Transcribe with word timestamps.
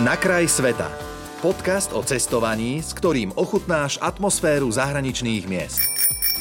Na 0.00 0.16
kraj 0.16 0.48
sveta. 0.48 0.88
Podcast 1.44 1.92
o 1.92 2.00
cestovaní, 2.00 2.80
s 2.80 2.96
ktorým 2.96 3.28
ochutnáš 3.36 4.00
atmosféru 4.00 4.72
zahraničných 4.72 5.44
miest. 5.44 5.84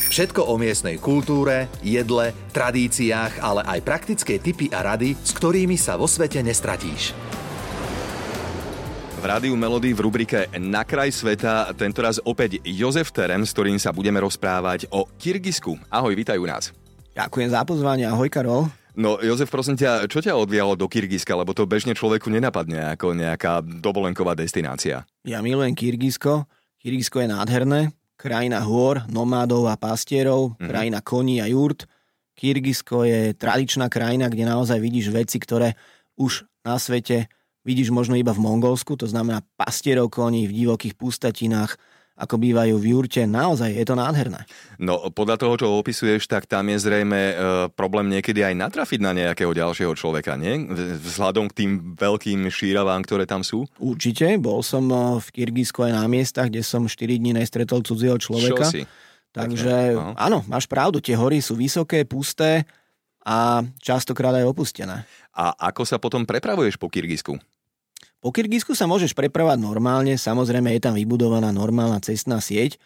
Všetko 0.08 0.48
o 0.48 0.56
miestnej 0.56 0.96
kultúre, 0.96 1.68
jedle, 1.84 2.32
tradíciách, 2.56 3.44
ale 3.44 3.68
aj 3.68 3.80
praktické 3.84 4.40
tipy 4.40 4.72
a 4.72 4.96
rady, 4.96 5.20
s 5.20 5.36
ktorými 5.36 5.76
sa 5.76 6.00
vo 6.00 6.08
svete 6.08 6.40
nestratíš. 6.40 7.12
V 9.20 9.24
Rádiu 9.28 9.60
Melody 9.60 9.92
v 9.92 10.00
rubrike 10.00 10.48
Na 10.56 10.88
kraj 10.88 11.12
sveta 11.12 11.76
tentoraz 11.76 12.24
opäť 12.24 12.64
Jozef 12.64 13.12
Terem, 13.12 13.44
s 13.44 13.52
ktorým 13.52 13.76
sa 13.76 13.92
budeme 13.92 14.24
rozprávať 14.24 14.88
o 14.96 15.12
Kyrgyzsku. 15.20 15.76
Ahoj, 15.92 16.16
vítajú 16.16 16.48
nás. 16.48 16.72
Ďakujem 17.20 17.52
za 17.52 17.68
pozvanie. 17.68 18.08
Ahoj, 18.08 18.32
Karol. 18.32 18.72
No 18.96 19.20
Jozef, 19.24 19.48
prosím 19.48 19.80
ťa, 19.80 20.12
čo 20.12 20.20
ťa 20.20 20.36
odvialo 20.36 20.76
do 20.76 20.88
Kyrgyzska, 20.92 21.32
lebo 21.36 21.56
to 21.56 21.64
bežne 21.70 21.96
človeku 21.96 22.28
nenapadne 22.28 22.96
ako 22.96 23.16
nejaká 23.16 23.64
dovolenková 23.64 24.36
destinácia. 24.36 25.08
Ja 25.24 25.40
milujem 25.40 25.76
Kyrgyzsko. 25.76 26.50
Kyrgyzsko 26.82 27.24
je 27.24 27.28
nádherné. 27.32 27.82
Krajina 28.20 28.62
hôr, 28.62 29.02
nomádov 29.10 29.66
a 29.72 29.80
pastierov, 29.80 30.54
mm-hmm. 30.54 30.70
krajina 30.70 31.00
koní 31.02 31.42
a 31.42 31.50
jurt. 31.50 31.90
Kyrgyzsko 32.38 33.06
je 33.08 33.22
tradičná 33.34 33.90
krajina, 33.90 34.30
kde 34.30 34.46
naozaj 34.46 34.78
vidíš 34.78 35.10
veci, 35.10 35.42
ktoré 35.42 35.74
už 36.18 36.46
na 36.62 36.78
svete 36.78 37.32
vidíš 37.62 37.94
možno 37.94 38.18
iba 38.18 38.34
v 38.34 38.42
Mongolsku, 38.42 38.98
to 38.98 39.06
znamená 39.06 39.46
pastierov 39.58 40.10
koní 40.10 40.50
v 40.50 40.66
divokých 40.66 40.98
pustatinách, 40.98 41.78
ako 42.18 42.36
bývajú 42.38 42.76
v 42.78 42.86
jurte. 42.94 43.24
Naozaj 43.26 43.72
je 43.74 43.86
to 43.88 43.96
nádherné. 43.98 44.46
No 44.78 45.10
podľa 45.10 45.42
toho, 45.42 45.54
čo 45.58 45.68
opisuješ, 45.80 46.30
tak 46.30 46.46
tam 46.46 46.70
je 46.70 46.78
zrejme 46.78 47.18
e, 47.18 47.34
problém 47.74 48.12
niekedy 48.12 48.46
aj 48.46 48.54
natrafiť 48.58 49.00
na 49.02 49.12
nejakého 49.16 49.50
ďalšieho 49.50 49.94
človeka, 49.98 50.38
nie? 50.38 50.70
Vzhľadom 51.02 51.50
k 51.50 51.58
tým 51.66 51.72
veľkým 51.98 52.46
šíravám, 52.52 53.02
ktoré 53.08 53.26
tam 53.26 53.42
sú? 53.42 53.66
Určite. 53.82 54.38
Bol 54.38 54.62
som 54.62 54.86
e, 54.92 55.18
v 55.18 55.28
Kyrgyzsku 55.34 55.82
aj 55.82 55.94
na 55.98 56.06
miestach, 56.06 56.54
kde 56.54 56.62
som 56.62 56.86
4 56.86 56.98
dní 57.18 57.34
nestretol 57.34 57.82
cudzieho 57.82 58.20
človeka. 58.22 58.70
Čo 58.70 58.76
si? 58.76 58.84
Takže 59.32 59.96
no. 59.96 60.12
áno, 60.20 60.44
máš 60.52 60.68
pravdu, 60.68 61.00
tie 61.00 61.16
hory 61.16 61.40
sú 61.40 61.56
vysoké, 61.56 62.04
pusté 62.04 62.68
a 63.24 63.64
častokrát 63.80 64.36
aj 64.36 64.44
opustené. 64.44 65.08
A 65.32 65.56
ako 65.72 65.88
sa 65.88 65.96
potom 65.96 66.28
prepravuješ 66.28 66.76
po 66.76 66.92
Kyrgyzsku? 66.92 67.40
Po 68.22 68.30
Kyrgyzsku 68.30 68.78
sa 68.78 68.86
môžeš 68.86 69.18
prepravať 69.18 69.58
normálne, 69.58 70.14
samozrejme 70.14 70.70
je 70.78 70.82
tam 70.86 70.94
vybudovaná 70.94 71.50
normálna 71.50 71.98
cestná 72.06 72.38
sieť, 72.38 72.78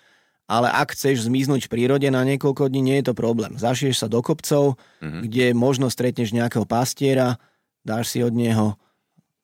ale 0.48 0.72
ak 0.72 0.96
chceš 0.96 1.28
zmiznúť 1.28 1.68
v 1.68 1.72
prírode 1.76 2.08
na 2.08 2.24
niekoľko 2.24 2.72
dní, 2.72 2.82
nie 2.82 2.98
je 3.04 3.12
to 3.12 3.14
problém. 3.18 3.60
Zašieš 3.60 4.06
sa 4.06 4.08
do 4.08 4.24
kopcov, 4.24 4.80
mm-hmm. 5.04 5.22
kde 5.28 5.46
možno 5.52 5.92
stretneš 5.92 6.32
nejakého 6.32 6.64
pastiera, 6.64 7.36
dáš 7.84 8.16
si 8.16 8.24
od 8.24 8.32
neho 8.32 8.80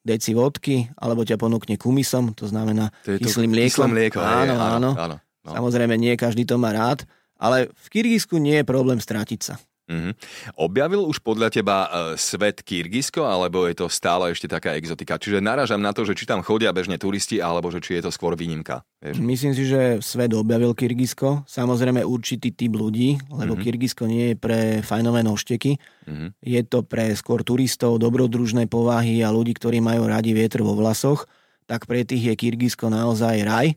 deci 0.02 0.32
vodky, 0.32 0.88
alebo 0.96 1.28
ťa 1.28 1.36
ponúkne 1.36 1.76
kumisom, 1.76 2.34
to 2.34 2.48
znamená 2.48 2.90
to 3.04 3.20
kyslým 3.20 3.52
mliekom. 3.52 3.92
mlieko. 3.92 4.24
Áno, 4.24 4.56
áno, 4.56 4.56
áno. 4.58 4.92
áno, 4.96 5.16
áno. 5.20 5.54
Samozrejme, 5.60 6.00
nie 6.00 6.16
každý 6.16 6.48
to 6.48 6.56
má 6.56 6.72
rád, 6.72 7.04
ale 7.36 7.68
v 7.68 7.88
Kyrgyzsku 7.92 8.40
nie 8.40 8.62
je 8.62 8.66
problém 8.66 8.98
stratiť 8.98 9.40
sa. 9.44 9.60
Mm-hmm. 9.92 10.14
Objavil 10.56 11.04
už 11.04 11.20
podľa 11.20 11.52
teba 11.52 11.78
uh, 11.84 11.90
svet 12.16 12.64
Kyrgyzsko, 12.64 13.28
alebo 13.28 13.68
je 13.68 13.76
to 13.76 13.92
stále 13.92 14.32
ešte 14.32 14.48
taká 14.48 14.80
exotika? 14.80 15.20
Čiže 15.20 15.44
naražam 15.44 15.84
na 15.84 15.92
to, 15.92 16.08
že 16.08 16.16
či 16.16 16.24
tam 16.24 16.40
chodia 16.40 16.72
bežne 16.72 16.96
turisti, 16.96 17.44
alebo 17.44 17.68
že 17.68 17.84
či 17.84 18.00
je 18.00 18.08
to 18.08 18.12
skôr 18.16 18.40
výnimka. 18.40 18.88
Vieš? 19.04 19.20
Myslím 19.20 19.52
si, 19.52 19.68
že 19.68 20.00
svet 20.00 20.32
objavil 20.32 20.72
Kyrgyzsko. 20.72 21.44
Samozrejme 21.44 22.08
určitý 22.08 22.56
typ 22.56 22.72
ľudí, 22.72 23.20
lebo 23.28 23.60
mm-hmm. 23.60 23.66
Kyrgyzsko 23.68 24.04
nie 24.08 24.32
je 24.32 24.36
pre 24.40 24.60
fajnové 24.80 25.28
nožteky. 25.28 25.76
Mm-hmm. 26.08 26.30
Je 26.40 26.62
to 26.64 26.88
pre 26.88 27.12
skôr 27.20 27.44
turistov, 27.44 28.00
dobrodružné 28.00 28.72
povahy 28.72 29.20
a 29.28 29.30
ľudí, 29.36 29.52
ktorí 29.60 29.84
majú 29.84 30.08
radi 30.08 30.32
vietor 30.32 30.64
vo 30.64 30.80
vlasoch. 30.80 31.28
Tak 31.68 31.84
pre 31.84 32.08
tých 32.08 32.32
je 32.32 32.36
Kyrgyzsko 32.40 32.88
naozaj 32.88 33.44
raj 33.44 33.76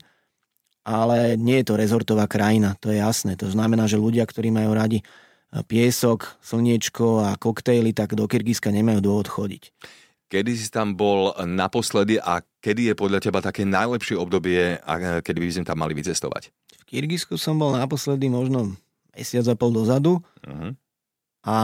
ale 0.84 1.40
nie 1.40 1.64
je 1.64 1.72
to 1.72 1.80
rezortová 1.80 2.28
krajina, 2.28 2.76
to 2.76 2.92
je 2.92 3.00
jasné. 3.00 3.40
To 3.40 3.48
znamená, 3.48 3.88
že 3.88 3.96
ľudia, 3.96 4.28
ktorí 4.28 4.52
majú 4.52 4.76
radi 4.76 5.00
piesok, 5.62 6.40
slniečko 6.42 7.22
a 7.22 7.38
koktejly, 7.38 7.94
tak 7.94 8.18
do 8.18 8.26
Kyrgyzska 8.26 8.74
nemajú 8.74 8.98
dôvod 8.98 9.30
chodiť. 9.30 9.70
Kedy 10.26 10.50
si 10.58 10.66
tam 10.72 10.98
bol 10.98 11.30
naposledy 11.46 12.18
a 12.18 12.42
kedy 12.58 12.90
je 12.90 12.94
podľa 12.98 13.22
teba 13.22 13.38
také 13.38 13.62
najlepšie 13.62 14.18
obdobie, 14.18 14.82
kedy 15.22 15.38
by 15.38 15.46
sme 15.54 15.68
tam 15.68 15.78
mali 15.78 15.94
vycestovať? 15.94 16.50
V 16.82 16.84
Kyrgyzsku 16.90 17.38
som 17.38 17.54
bol 17.54 17.70
naposledy 17.70 18.26
možno 18.26 18.74
mesiac 19.14 19.46
a 19.46 19.54
pol 19.54 19.70
dozadu 19.70 20.18
uh-huh. 20.42 20.74
a 21.46 21.56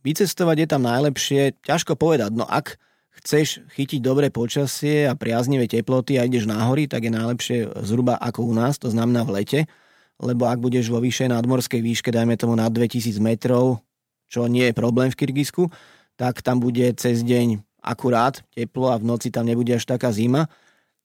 vycestovať 0.00 0.56
je 0.64 0.68
tam 0.70 0.82
najlepšie, 0.88 1.60
ťažko 1.60 2.00
povedať, 2.00 2.32
no 2.32 2.48
ak 2.48 2.80
chceš 3.20 3.60
chytiť 3.76 4.00
dobré 4.00 4.32
počasie 4.32 5.04
a 5.04 5.12
priaznivé 5.12 5.68
teploty 5.68 6.16
a 6.16 6.24
ideš 6.24 6.48
na 6.48 6.64
hory, 6.64 6.88
tak 6.88 7.04
je 7.04 7.12
najlepšie 7.12 7.58
zhruba 7.84 8.16
ako 8.16 8.48
u 8.48 8.52
nás, 8.56 8.80
to 8.80 8.88
znamená 8.88 9.28
v 9.28 9.44
lete, 9.44 9.60
lebo 10.20 10.44
ak 10.44 10.60
budeš 10.60 10.92
vo 10.92 11.00
vyššej 11.00 11.32
nadmorskej 11.32 11.80
výške, 11.80 12.12
dajme 12.12 12.36
tomu 12.36 12.52
na 12.52 12.68
2000 12.68 13.16
metrov, 13.18 13.80
čo 14.28 14.46
nie 14.46 14.68
je 14.68 14.74
problém 14.76 15.08
v 15.08 15.18
Kyrgyzsku, 15.18 15.72
tak 16.14 16.44
tam 16.44 16.60
bude 16.60 16.84
cez 17.00 17.24
deň 17.24 17.64
akurát 17.80 18.44
teplo 18.52 18.92
a 18.92 19.00
v 19.00 19.08
noci 19.08 19.32
tam 19.32 19.48
nebude 19.48 19.72
až 19.72 19.88
taká 19.88 20.12
zima. 20.12 20.46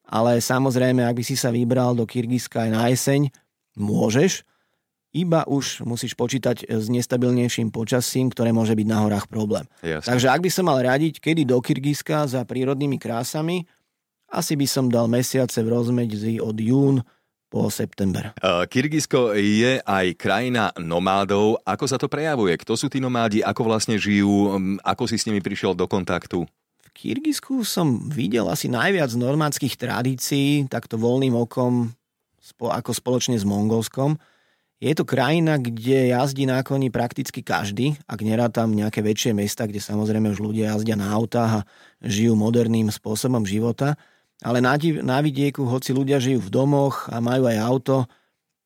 Ale 0.05 0.37
samozrejme, 0.37 1.01
ak 1.01 1.17
by 1.17 1.23
si 1.25 1.33
sa 1.33 1.49
vybral 1.49 1.97
do 1.97 2.05
Kyrgyzska 2.05 2.67
aj 2.67 2.69
na 2.69 2.83
jeseň, 2.93 3.33
môžeš, 3.79 4.45
iba 5.15 5.47
už 5.47 5.87
musíš 5.87 6.13
počítať 6.13 6.67
s 6.67 6.91
nestabilnejším 6.91 7.71
počasím, 7.71 8.27
ktoré 8.29 8.51
môže 8.51 8.75
byť 8.75 8.85
na 8.85 9.07
horách 9.07 9.31
problém. 9.31 9.63
Jasne. 9.79 10.11
Takže 10.11 10.27
ak 10.27 10.43
by 10.43 10.51
som 10.51 10.67
mal 10.67 10.83
radiť, 10.83 11.23
kedy 11.23 11.47
do 11.47 11.57
Kyrgyzska 11.63 12.27
za 12.27 12.43
prírodnými 12.43 12.99
krásami, 12.99 13.63
asi 14.27 14.59
by 14.59 14.67
som 14.67 14.91
dal 14.91 15.07
mesiace 15.07 15.63
v 15.63 15.71
rozmedzi 15.71 16.43
od 16.43 16.59
jún 16.59 16.99
po 17.55 17.71
september. 17.71 18.35
Kyrgyzsko 18.43 19.31
je 19.39 19.79
aj 19.79 20.05
krajina 20.19 20.75
nomádov. 20.75 21.63
Ako 21.63 21.87
sa 21.87 21.95
to 21.95 22.11
prejavuje? 22.11 22.51
Kto 22.59 22.75
sú 22.75 22.91
tí 22.91 22.99
nomádi? 22.99 23.39
Ako 23.39 23.63
vlastne 23.63 23.95
žijú? 23.95 24.59
Ako 24.83 25.07
si 25.07 25.15
s 25.15 25.23
nimi 25.23 25.39
prišiel 25.39 25.71
do 25.71 25.87
kontaktu? 25.87 26.43
V 26.83 26.89
Kyrgyzsku 26.91 27.63
som 27.63 28.11
videl 28.11 28.43
asi 28.51 28.67
najviac 28.67 29.07
normádskych 29.15 29.79
tradícií, 29.79 30.67
takto 30.67 30.99
voľným 30.99 31.31
okom, 31.31 31.95
ako 32.59 32.91
spoločne 32.91 33.39
s 33.39 33.47
Mongolskom. 33.47 34.19
Je 34.83 34.91
to 34.91 35.07
krajina, 35.07 35.55
kde 35.55 36.11
jazdí 36.11 36.43
na 36.43 36.59
koni 36.59 36.91
prakticky 36.91 37.39
každý, 37.39 37.95
ak 38.11 38.19
nerá 38.19 38.51
tam 38.51 38.75
nejaké 38.75 38.99
väčšie 38.99 39.31
mesta, 39.31 39.63
kde 39.63 39.79
samozrejme 39.79 40.27
už 40.35 40.43
ľudia 40.43 40.75
jazdia 40.75 40.99
na 40.99 41.07
autách 41.15 41.63
a 41.63 41.65
žijú 42.03 42.35
moderným 42.35 42.91
spôsobom 42.91 43.47
života. 43.47 43.95
Ale 44.43 44.59
na, 44.59 44.75
na 45.03 45.17
vidieku, 45.23 45.63
hoci 45.63 45.95
ľudia 45.95 46.19
žijú 46.19 46.43
v 46.43 46.51
domoch 46.51 47.07
a 47.07 47.23
majú 47.23 47.47
aj 47.47 47.57
auto, 47.61 47.95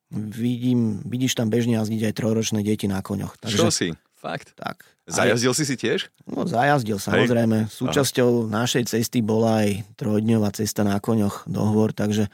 vidím, 0.09 1.05
vidíš 1.05 1.37
tam 1.37 1.53
bežne 1.53 1.77
jazdiť 1.77 2.09
aj 2.09 2.13
trojročné 2.17 2.59
deti 2.65 2.89
na 2.89 3.05
koňoch. 3.05 3.37
Takže, 3.37 3.57
Čo 3.57 3.69
si? 3.69 3.93
Fakt? 4.17 4.57
Tak. 4.57 4.83
Zajazdil 5.09 5.53
aj, 5.53 5.57
si 5.57 5.63
si 5.65 5.75
tiež? 5.79 5.99
No 6.27 6.45
zajazdil, 6.45 6.97
samozrejme. 6.99 7.65
Hej. 7.65 7.71
Súčasťou 7.71 8.49
Aha. 8.49 8.65
našej 8.65 8.83
cesty 8.89 9.21
bola 9.21 9.65
aj 9.65 9.85
trojdňová 9.95 10.49
cesta 10.53 10.85
na 10.85 10.97
koňoch 10.99 11.47
do 11.49 11.61
hôr, 11.65 11.93
takže 11.95 12.27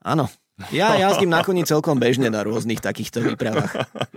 áno, 0.00 0.30
ja 0.70 0.94
jazdím 0.94 1.34
na 1.34 1.42
koni 1.42 1.66
celkom 1.66 1.98
bežne 1.98 2.30
na 2.30 2.46
rôznych 2.46 2.78
takýchto 2.78 3.20
výpravách. 3.26 3.74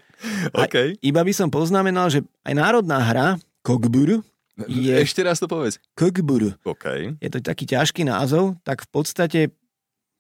okay. 0.54 0.94
iba 1.02 1.22
by 1.26 1.34
som 1.34 1.50
poznamenal, 1.50 2.14
že 2.14 2.22
aj 2.46 2.54
národná 2.54 3.02
hra 3.02 3.28
Kogburu, 3.66 4.22
je... 4.66 4.94
Ešte 4.98 5.22
raz 5.22 5.38
to 5.38 5.46
povedz. 5.46 5.78
Kogburu. 5.94 6.58
Okay. 6.66 7.14
Je 7.22 7.30
to 7.30 7.38
taký 7.38 7.70
ťažký 7.70 8.10
názov, 8.10 8.58
tak 8.66 8.82
v 8.82 8.90
podstate 8.90 9.40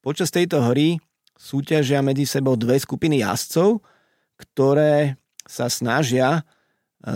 počas 0.05 0.29
tejto 0.29 0.61
hory 0.61 1.01
súťažia 1.33 2.05
medzi 2.05 2.29
sebou 2.29 2.53
dve 2.53 2.77
skupiny 2.77 3.25
jazdcov, 3.25 3.81
ktoré 4.37 5.17
sa 5.49 5.69
snažia 5.73 6.41
e, 6.41 6.41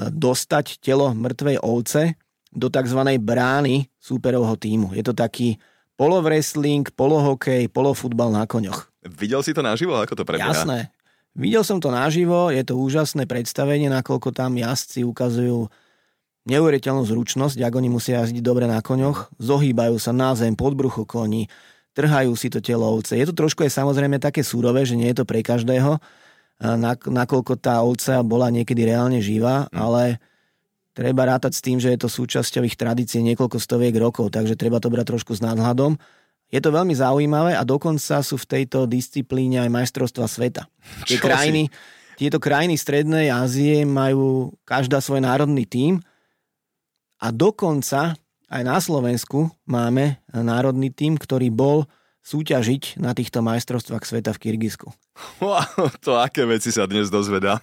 dostať 0.09 0.81
telo 0.81 1.13
mŕtvej 1.13 1.61
ovce 1.61 2.17
do 2.49 2.67
tzv. 2.73 3.01
brány 3.21 3.85
súperovho 4.01 4.57
týmu. 4.57 4.97
Je 4.97 5.05
to 5.05 5.13
taký 5.13 5.61
polovresling, 5.95 6.89
polohokej, 6.97 7.69
polofutbal 7.69 8.33
na 8.33 8.49
koňoch. 8.49 8.89
Videl 9.05 9.45
si 9.45 9.53
to 9.53 9.61
naživo, 9.61 9.97
ako 9.97 10.17
to 10.17 10.23
prebieha? 10.25 10.49
Jasné. 10.49 10.89
Videl 11.31 11.63
som 11.63 11.79
to 11.79 11.93
naživo, 11.93 12.51
je 12.51 12.59
to 12.65 12.75
úžasné 12.75 13.23
predstavenie, 13.23 13.87
nakoľko 13.87 14.35
tam 14.35 14.57
jazdci 14.57 15.07
ukazujú 15.07 15.71
neuveriteľnú 16.49 17.05
zručnosť, 17.05 17.61
ak 17.61 17.73
oni 17.73 17.89
musia 17.89 18.25
jazdiť 18.25 18.41
dobre 18.41 18.65
na 18.65 18.81
koňoch, 18.81 19.37
zohýbajú 19.37 20.01
sa 20.01 20.09
na 20.15 20.33
zem, 20.33 20.57
pod 20.57 20.73
brucho 20.73 21.05
koní, 21.05 21.45
trhajú 21.93 22.33
si 22.33 22.49
to 22.49 22.63
telo 22.63 22.87
ovce. 22.89 23.13
Je 23.13 23.27
to 23.29 23.35
trošku 23.35 23.61
aj 23.67 23.71
samozrejme 23.77 24.17
také 24.17 24.41
súrové, 24.41 24.87
že 24.87 24.97
nie 24.97 25.11
je 25.13 25.21
to 25.21 25.25
pre 25.27 25.45
každého, 25.45 26.01
nakoľko 27.09 27.57
tá 27.57 27.81
ovca 27.81 28.21
bola 28.21 28.53
niekedy 28.53 28.85
reálne 28.85 29.17
živá, 29.17 29.65
mm. 29.69 29.77
ale 29.77 30.21
treba 30.93 31.25
rátať 31.25 31.57
s 31.57 31.63
tým, 31.65 31.77
že 31.81 31.89
je 31.93 31.99
to 31.99 32.09
súčasťou 32.09 32.63
ich 32.67 32.77
tradície 32.77 33.23
niekoľko 33.25 33.57
stoviek 33.57 33.95
rokov, 33.97 34.29
takže 34.29 34.53
treba 34.53 34.77
to 34.77 34.93
brať 34.93 35.17
trošku 35.17 35.33
s 35.33 35.41
nadhľadom. 35.41 35.97
Je 36.51 36.59
to 36.59 36.69
veľmi 36.69 36.91
zaujímavé 36.91 37.55
a 37.55 37.63
dokonca 37.63 38.19
sú 38.21 38.35
v 38.35 38.49
tejto 38.59 38.83
disciplíne 38.85 39.63
aj 39.63 39.71
majstrovstva 39.71 40.27
sveta. 40.27 40.67
Tie 41.09 41.17
krajiny, 41.17 41.71
tieto 42.19 42.37
krajiny 42.37 42.77
Strednej 42.77 43.33
Ázie 43.33 43.87
majú 43.87 44.53
každá 44.67 45.01
svoj 45.01 45.23
národný 45.25 45.65
tím 45.65 46.03
a 47.21 47.27
dokonca 47.29 48.17
aj 48.51 48.61
na 48.65 48.77
Slovensku 48.81 49.53
máme 49.63 50.19
národný 50.33 50.91
tým, 50.91 51.15
ktorý 51.15 51.53
bol 51.53 51.87
súťažiť 52.21 53.01
na 53.01 53.15
týchto 53.15 53.41
majstrovstvách 53.41 54.03
sveta 54.05 54.33
v 54.33 54.41
Kyrgyzsku. 54.41 54.89
Wow, 55.41 55.89
to 56.01 56.17
aké 56.17 56.45
veci 56.45 56.69
sa 56.69 56.85
dnes 56.85 57.09
dozvedá. 57.09 57.61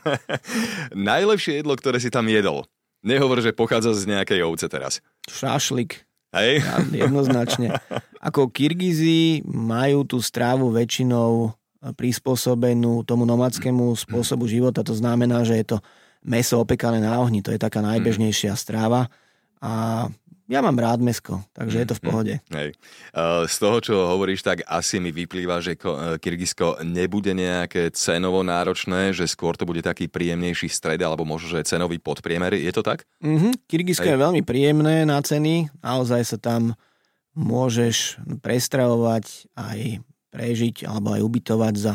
Najlepšie 0.95 1.63
jedlo, 1.63 1.75
ktoré 1.79 2.03
si 2.03 2.11
tam 2.11 2.27
jedol. 2.27 2.67
Nehovor, 3.03 3.39
že 3.39 3.55
pochádza 3.55 3.95
z 3.95 4.11
nejakej 4.11 4.43
ovce 4.43 4.67
teraz. 4.67 4.99
Šašlik. 5.31 6.03
Hej? 6.35 6.61
Ja, 6.61 7.07
jednoznačne. 7.07 7.79
Ako 8.19 8.51
Kyrgyzi 8.51 9.47
majú 9.47 10.03
tú 10.03 10.19
strávu 10.19 10.75
väčšinou 10.75 11.55
prispôsobenú 11.95 13.07
tomu 13.07 13.23
nomadskému 13.23 13.95
spôsobu 13.95 14.51
života. 14.51 14.83
To 14.83 14.93
znamená, 14.99 15.47
že 15.47 15.63
je 15.63 15.67
to 15.75 15.79
meso 16.27 16.59
opekané 16.59 16.99
na 16.99 17.15
ohni. 17.23 17.39
To 17.47 17.55
je 17.55 17.63
taká 17.63 17.79
najbežnejšia 17.79 18.59
stráva. 18.59 19.07
A 19.59 20.07
ja 20.49 20.65
mám 20.65 20.81
rád 20.81 21.05
mesko, 21.05 21.45
takže 21.53 21.77
je 21.85 21.87
to 21.93 21.95
v 22.01 22.03
mhm. 22.03 22.09
pohode. 22.09 22.35
Hej. 22.57 22.71
Z 23.53 23.57
toho, 23.61 23.79
čo 23.85 23.95
hovoríš, 24.17 24.41
tak 24.41 24.65
asi 24.65 24.97
mi 24.97 25.13
vyplýva, 25.13 25.61
že 25.61 25.77
e, 25.77 25.79
Kyrgyzsko 26.17 26.81
nebude 26.89 27.37
nejaké 27.37 27.93
cenovo 27.93 28.41
náročné, 28.41 29.13
že 29.13 29.29
skôr 29.29 29.61
to 29.61 29.69
bude 29.69 29.85
taký 29.85 30.09
príjemnejší 30.09 30.73
stred, 30.73 31.05
alebo 31.05 31.29
možno, 31.29 31.53
že 31.53 31.69
cenový 31.69 32.01
podpriemer. 32.01 32.57
Je 32.57 32.73
to 32.73 32.81
tak? 32.81 33.05
Mm-hmm. 33.21 33.69
Kyrgyzsko 33.69 34.09
Hej. 34.09 34.15
je 34.17 34.25
veľmi 34.25 34.43
príjemné 34.43 35.05
na 35.05 35.21
ceny. 35.21 35.69
Naozaj 35.85 36.23
sa 36.25 36.39
tam 36.41 36.73
môžeš 37.37 38.17
prestravovať, 38.41 39.53
aj 39.53 40.01
prežiť, 40.33 40.89
alebo 40.89 41.13
aj 41.13 41.23
ubytovať 41.29 41.75
za 41.77 41.95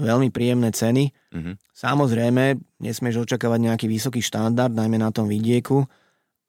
veľmi 0.00 0.32
príjemné 0.32 0.72
ceny. 0.72 1.12
Mm-hmm. 1.36 1.54
Samozrejme, 1.76 2.44
nesmieš 2.80 3.28
očakávať 3.28 3.60
nejaký 3.60 3.86
vysoký 3.92 4.24
štandard, 4.24 4.72
najmä 4.72 4.96
na 4.96 5.12
tom 5.12 5.28
vidieku, 5.28 5.84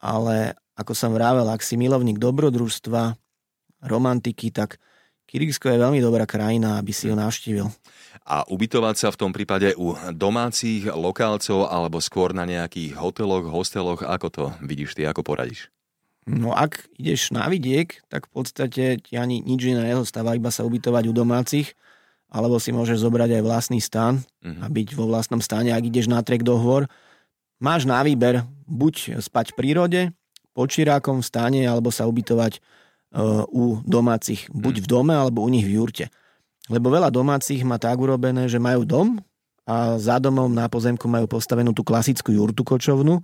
ale 0.01 0.57
ako 0.73 0.97
som 0.97 1.13
vravel, 1.13 1.45
ak 1.45 1.61
si 1.61 1.77
milovník 1.77 2.17
dobrodružstva, 2.17 3.15
romantiky, 3.85 4.49
tak 4.49 4.81
Kyrgyzsko 5.31 5.71
je 5.71 5.79
veľmi 5.79 6.03
dobrá 6.03 6.27
krajina, 6.27 6.75
aby 6.75 6.91
si 6.91 7.07
ho 7.07 7.15
navštívil. 7.15 7.71
A 8.27 8.43
ubytovať 8.51 8.95
sa 8.99 9.07
v 9.15 9.19
tom 9.21 9.31
prípade 9.31 9.71
u 9.79 9.95
domácich 10.11 10.91
lokálcov 10.91 11.71
alebo 11.71 12.03
skôr 12.03 12.35
na 12.35 12.43
nejakých 12.43 12.99
hoteloch, 12.99 13.47
hosteloch, 13.47 14.03
ako 14.03 14.27
to 14.27 14.43
vidíš 14.59 14.99
ty, 14.99 15.07
ako 15.07 15.23
poradíš? 15.23 15.71
No 16.27 16.53
ak 16.53 16.85
ideš 16.99 17.33
na 17.33 17.49
vidiek, 17.49 17.97
tak 18.11 18.29
v 18.29 18.43
podstate 18.43 18.83
ti 19.01 19.13
ani 19.15 19.41
nič 19.41 19.61
iné 19.65 19.87
nezostáva, 19.87 20.37
iba 20.37 20.53
sa 20.53 20.67
ubytovať 20.67 21.09
u 21.09 21.13
domácich, 21.15 21.73
alebo 22.29 22.61
si 22.61 22.75
môžeš 22.75 23.01
zobrať 23.01 23.41
aj 23.41 23.43
vlastný 23.43 23.79
stan 23.81 24.21
uh-huh. 24.21 24.63
a 24.63 24.65
byť 24.69 24.87
vo 24.93 25.09
vlastnom 25.09 25.41
stane, 25.41 25.73
ak 25.73 25.83
ideš 25.83 26.11
na 26.11 26.21
trek 26.21 26.45
do 26.45 26.59
hôr. 26.59 26.85
Máš 27.61 27.85
na 27.85 28.01
výber 28.01 28.41
buď 28.65 29.21
spať 29.21 29.53
v 29.53 29.57
prírode, 29.57 30.01
pod 30.57 30.67
čirákom 30.73 31.21
v 31.21 31.27
stane 31.29 31.61
alebo 31.63 31.93
sa 31.93 32.09
ubytovať 32.09 32.57
uh, 32.57 33.45
u 33.47 33.79
domácich, 33.85 34.49
buď 34.49 34.81
hmm. 34.81 34.83
v 34.83 34.87
dome 34.89 35.13
alebo 35.13 35.45
u 35.45 35.49
nich 35.53 35.63
v 35.63 35.77
jurte. 35.77 36.05
Lebo 36.67 36.89
veľa 36.89 37.13
domácich 37.13 37.61
má 37.61 37.77
tak 37.77 38.01
urobené, 38.01 38.49
že 38.49 38.57
majú 38.57 38.81
dom 38.83 39.07
a 39.69 40.01
za 40.01 40.17
domom 40.17 40.49
na 40.49 40.65
pozemku 40.67 41.05
majú 41.05 41.29
postavenú 41.29 41.69
tú 41.71 41.85
klasickú 41.85 42.33
jurtu 42.33 42.65
kočovnú 42.65 43.21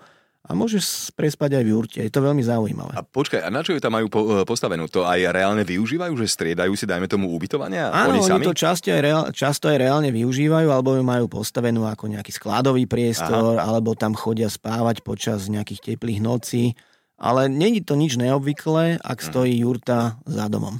a 0.47 0.51
môžeš 0.55 1.11
prespať 1.11 1.59
aj 1.59 1.63
v 1.67 1.69
jurte. 1.75 1.99
Je 1.99 2.07
to 2.07 2.23
veľmi 2.23 2.39
zaujímavé. 2.39 2.95
A 2.95 3.03
počkaj, 3.03 3.43
a 3.43 3.51
na 3.51 3.59
čo 3.61 3.75
ju 3.75 3.83
tam 3.83 3.99
majú 3.99 4.07
po, 4.07 4.19
e, 4.23 4.47
postavenú? 4.47 4.87
To 4.95 5.03
aj 5.03 5.27
reálne 5.35 5.67
využívajú, 5.67 6.15
že 6.15 6.31
striedajú 6.31 6.71
si, 6.79 6.87
dajme 6.87 7.11
tomu, 7.11 7.27
ubytovania? 7.35 7.91
Áno, 7.91 8.15
oni, 8.15 8.23
oni 8.23 8.47
to 8.47 8.55
často 8.55 8.87
aj, 8.87 9.01
reál, 9.03 9.23
často 9.35 9.67
aj 9.67 9.77
reálne 9.77 10.09
využívajú, 10.15 10.71
alebo 10.71 10.95
ju 10.95 11.03
majú 11.03 11.27
postavenú 11.27 11.83
ako 11.83 12.15
nejaký 12.15 12.31
skladový 12.31 12.87
priestor, 12.87 13.59
Aha. 13.59 13.67
alebo 13.67 13.91
tam 13.93 14.15
chodia 14.15 14.47
spávať 14.47 15.03
počas 15.03 15.51
nejakých 15.51 15.93
teplých 15.93 16.23
nocí 16.23 16.73
ale 17.17 17.49
není 17.49 17.81
to 17.81 17.97
nič 17.97 18.15
neobvyklé, 18.15 19.01
ak 19.01 19.19
mhm. 19.19 19.25
stojí 19.25 19.53
jurta 19.57 20.21
za 20.29 20.45
domom. 20.47 20.77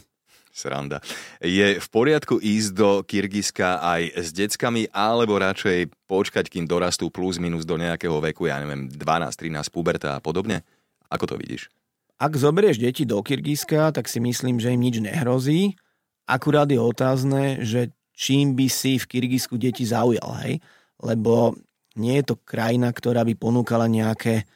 Sranda. 0.58 0.98
Je 1.38 1.78
v 1.78 1.88
poriadku 1.94 2.42
ísť 2.42 2.70
do 2.74 2.90
Kyrgyzska 3.06 3.78
aj 3.78 4.02
s 4.18 4.34
deckami, 4.34 4.90
alebo 4.90 5.38
radšej 5.38 5.94
počkať, 6.10 6.50
kým 6.50 6.66
dorastú 6.66 7.14
plus 7.14 7.38
minus 7.38 7.62
do 7.62 7.78
nejakého 7.78 8.18
veku, 8.18 8.50
ja 8.50 8.58
neviem, 8.58 8.90
12, 8.90 8.98
13, 8.98 9.70
puberta 9.70 10.18
a 10.18 10.20
podobne? 10.20 10.66
Ako 11.14 11.30
to 11.30 11.38
vidíš? 11.38 11.70
Ak 12.18 12.34
zoberieš 12.34 12.82
deti 12.82 13.06
do 13.06 13.22
Kyrgyzska, 13.22 13.94
tak 13.94 14.10
si 14.10 14.18
myslím, 14.18 14.58
že 14.58 14.74
im 14.74 14.82
nič 14.82 14.98
nehrozí. 14.98 15.78
Akurát 16.26 16.66
je 16.66 16.82
otázne, 16.82 17.62
že 17.62 17.94
čím 18.18 18.58
by 18.58 18.66
si 18.66 18.98
v 18.98 19.06
Kyrgyzsku 19.06 19.62
deti 19.62 19.86
zaujal, 19.86 20.26
hej? 20.42 20.58
Lebo 20.98 21.54
nie 21.94 22.18
je 22.18 22.34
to 22.34 22.42
krajina, 22.42 22.90
ktorá 22.90 23.22
by 23.22 23.38
ponúkala 23.38 23.86
nejaké 23.86 24.50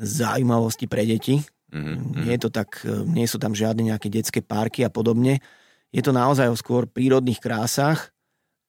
zaujímavosti 0.00 0.88
pre 0.88 1.04
deti. 1.04 1.44
Mm-hmm. 1.72 2.28
Nie, 2.28 2.36
je 2.36 2.40
to 2.44 2.50
tak, 2.52 2.84
nie 3.08 3.24
sú 3.24 3.40
tam 3.40 3.56
žiadne 3.56 3.88
nejaké 3.88 4.12
detské 4.12 4.44
parky 4.44 4.84
a 4.84 4.92
podobne. 4.92 5.40
Je 5.88 6.04
to 6.04 6.12
naozaj 6.12 6.52
o 6.52 6.56
skôr 6.56 6.84
prírodných 6.84 7.40
krásach 7.40 8.12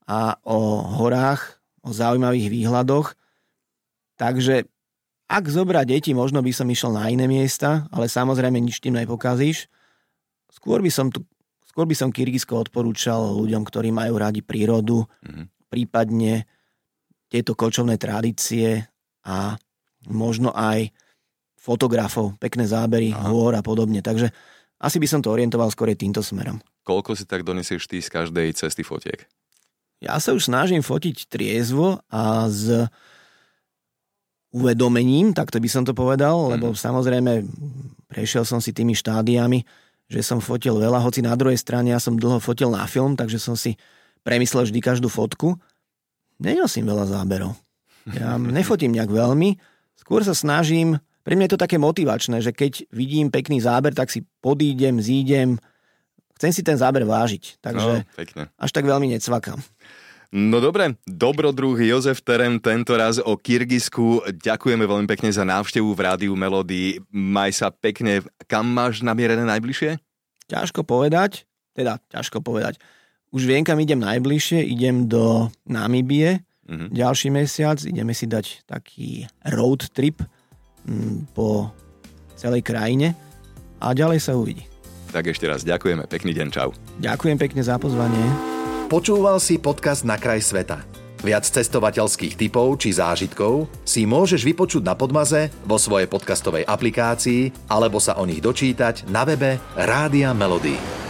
a 0.07 0.39
o 0.43 0.83
horách, 0.99 1.59
o 1.83 1.91
zaujímavých 1.91 2.47
výhľadoch. 2.47 3.15
Takže 4.15 4.67
ak 5.27 5.43
zobrať 5.47 5.85
deti, 5.87 6.11
možno 6.15 6.39
by 6.39 6.51
som 6.55 6.67
išiel 6.67 6.95
na 6.95 7.11
iné 7.11 7.27
miesta, 7.27 7.87
ale 7.91 8.07
samozrejme 8.07 8.59
nič 8.59 8.79
tým 8.79 8.95
nepokazíš. 8.95 9.67
Skôr 10.51 10.79
by 10.79 10.91
som, 10.91 11.11
tu, 11.11 11.25
skôr 11.67 11.83
by 11.89 11.95
som 11.97 12.13
Kyrgyzsko 12.13 12.69
odporúčal 12.69 13.35
ľuďom, 13.35 13.63
ktorí 13.67 13.89
majú 13.91 14.15
radi 14.19 14.45
prírodu, 14.45 15.03
mm-hmm. 15.03 15.45
prípadne 15.67 16.47
tieto 17.33 17.57
kočovné 17.57 17.97
tradície 17.97 18.85
a 19.25 19.57
možno 20.05 20.53
aj 20.53 20.93
fotografov, 21.63 22.35
pekné 22.43 22.67
zábery, 22.67 23.15
Aha. 23.15 23.31
hôr 23.31 23.55
a 23.55 23.63
podobne. 23.63 24.03
Takže 24.03 24.35
asi 24.83 24.99
by 24.99 25.07
som 25.07 25.23
to 25.23 25.31
orientoval 25.31 25.71
skôr 25.71 25.87
týmto 25.95 26.19
smerom. 26.19 26.59
Koľko 26.83 27.15
si 27.15 27.23
tak 27.23 27.47
donesieš 27.47 27.87
ty 27.87 28.03
z 28.03 28.11
každej 28.11 28.51
cesty 28.51 28.83
fotiek? 28.83 29.23
Ja 30.03 30.19
sa 30.19 30.35
už 30.35 30.51
snažím 30.51 30.83
fotiť 30.83 31.31
triezvo 31.31 32.03
a 32.11 32.51
s 32.51 32.67
uvedomením, 34.51 35.31
takto 35.31 35.63
by 35.63 35.69
som 35.71 35.87
to 35.87 35.95
povedal, 35.95 36.35
mm. 36.35 36.49
lebo 36.59 36.67
samozrejme 36.75 37.47
prešiel 38.11 38.43
som 38.43 38.59
si 38.59 38.75
tými 38.75 38.91
štádiami, 38.91 39.63
že 40.11 40.19
som 40.19 40.43
fotil 40.43 40.75
veľa, 40.75 40.99
hoci 40.99 41.23
na 41.23 41.31
druhej 41.39 41.55
strane 41.55 41.95
ja 41.95 41.97
som 42.03 42.19
dlho 42.19 42.43
fotil 42.43 42.69
na 42.75 42.83
film, 42.83 43.15
takže 43.15 43.39
som 43.39 43.55
si 43.55 43.79
premyslel 44.27 44.67
vždy 44.67 44.79
každú 44.83 45.07
fotku. 45.07 45.55
Nenosím 46.43 46.91
veľa 46.91 47.07
záberov. 47.07 47.55
Ja 48.11 48.35
nefotím 48.59 48.91
nejak 48.91 49.07
veľmi, 49.07 49.55
skôr 49.95 50.27
sa 50.27 50.35
snažím 50.35 50.99
pre 51.23 51.39
mňa 51.39 51.47
je 51.47 51.53
to 51.55 51.63
také 51.63 51.79
motivačné, 51.79 52.43
že 52.43 52.51
keď 52.51 52.83
vidím 52.91 53.31
pekný 53.31 53.63
záber, 53.63 53.95
tak 53.95 54.11
si 54.11 54.27
podídem, 54.43 54.99
zídem, 54.99 55.55
chcem 56.35 56.51
si 56.51 56.61
ten 56.61 56.75
záber 56.75 57.07
vážiť. 57.07 57.63
Takže 57.63 57.91
no, 58.03 58.15
pekne. 58.19 58.51
až 58.59 58.71
tak 58.75 58.83
veľmi 58.83 59.07
necvakám. 59.15 59.63
No 60.33 60.57
dobre, 60.57 60.97
dobrodruh 61.05 61.77
Jozef 61.77 62.25
Terem 62.25 62.57
tento 62.57 62.97
raz 62.97 63.21
o 63.21 63.37
Kyrgyzsku. 63.37 64.33
Ďakujeme 64.41 64.81
veľmi 64.81 65.05
pekne 65.05 65.29
za 65.29 65.45
návštevu 65.45 65.93
v 65.93 66.03
rádiu 66.03 66.33
Melody. 66.33 66.97
Maj 67.13 67.61
sa 67.61 67.69
pekne. 67.69 68.25
Kam 68.49 68.65
máš 68.65 69.05
namierené 69.05 69.45
najbližšie? 69.45 70.01
Ťažko 70.49 70.83
povedať, 70.89 71.45
teda 71.77 72.01
ťažko 72.09 72.41
povedať. 72.41 72.81
Už 73.29 73.45
viem, 73.45 73.61
kam 73.61 73.77
idem 73.77 74.01
najbližšie. 74.01 74.65
Idem 74.65 75.05
do 75.05 75.53
Namibie. 75.69 76.41
Mm-hmm. 76.65 76.89
Ďalší 76.97 77.29
mesiac 77.29 77.77
ideme 77.85 78.17
si 78.17 78.25
dať 78.25 78.65
taký 78.65 79.29
road 79.53 79.85
trip 79.93 80.17
po 81.31 81.71
celej 82.35 82.65
krajine 82.65 83.15
a 83.79 83.91
ďalej 83.95 84.19
sa 84.19 84.35
uvidí. 84.35 84.67
Tak 85.13 85.29
ešte 85.29 85.45
raz 85.45 85.61
ďakujeme, 85.61 86.09
pekný 86.09 86.33
deň, 86.33 86.47
čau. 86.49 86.73
Ďakujem 86.97 87.37
pekne 87.37 87.61
za 87.61 87.77
pozvanie. 87.77 88.25
Počúval 88.89 89.37
si 89.37 89.61
podcast 89.61 90.03
Na 90.03 90.17
kraj 90.17 90.41
sveta. 90.41 90.81
Viac 91.23 91.47
cestovateľských 91.47 92.35
typov 92.35 92.83
či 92.83 92.91
zážitkov 92.91 93.71
si 93.87 94.03
môžeš 94.03 94.43
vypočuť 94.43 94.83
na 94.83 94.91
Podmaze, 94.91 95.55
vo 95.63 95.79
svojej 95.79 96.11
podcastovej 96.11 96.67
aplikácii 96.67 97.71
alebo 97.71 98.03
sa 98.03 98.19
o 98.19 98.27
nich 98.27 98.43
dočítať 98.43 99.07
na 99.07 99.23
webe 99.23 99.55
Rádia 99.79 100.35
Melody. 100.35 101.02